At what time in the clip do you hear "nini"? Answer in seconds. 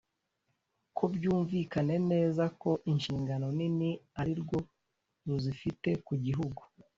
3.57-3.91